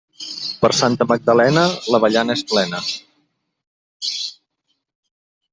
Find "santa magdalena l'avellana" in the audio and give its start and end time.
0.77-2.39